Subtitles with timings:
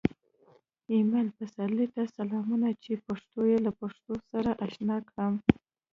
[0.93, 5.33] ایمل پسرلي ته سلامونه چې پښتو یې له پښتو سره اشنا کړم